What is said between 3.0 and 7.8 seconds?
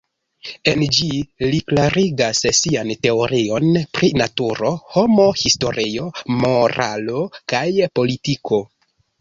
teorion pri naturo, homo, historio, moralo kaj